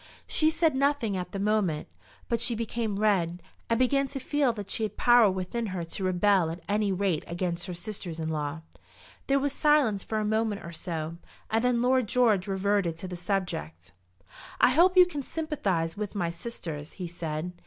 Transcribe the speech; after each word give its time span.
She 0.25 0.49
said 0.49 0.73
nothing 0.73 1.15
at 1.15 1.31
the 1.31 1.37
moment; 1.37 1.87
but 2.27 2.41
she 2.41 2.55
became 2.55 2.97
red, 2.97 3.43
and 3.69 3.77
began 3.77 4.07
to 4.07 4.19
feel 4.19 4.51
that 4.53 4.71
she 4.71 4.81
had 4.81 4.97
power 4.97 5.29
within 5.29 5.67
her 5.67 5.85
to 5.85 6.03
rebel 6.03 6.49
at 6.49 6.63
any 6.67 6.91
rate 6.91 7.23
against 7.27 7.67
her 7.67 7.75
sisters 7.75 8.19
in 8.19 8.27
law. 8.29 8.61
There 9.27 9.37
was 9.37 9.53
silence 9.53 10.03
for 10.03 10.17
a 10.17 10.25
moment 10.25 10.63
or 10.65 10.71
so, 10.73 11.17
and 11.51 11.63
then 11.63 11.83
Lord 11.83 12.07
George 12.07 12.47
reverted 12.47 12.97
to 12.97 13.07
the 13.07 13.15
subject. 13.15 13.91
"I 14.59 14.71
hope 14.71 14.97
you 14.97 15.05
can 15.05 15.21
sympathise 15.21 15.95
with 15.95 16.15
my 16.15 16.31
sisters," 16.31 16.93
he 16.93 17.05
said. 17.05 17.53